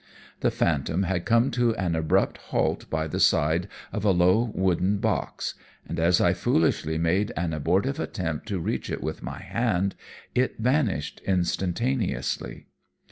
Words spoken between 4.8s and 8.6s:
box, and as I foolishly made an abortive attempt to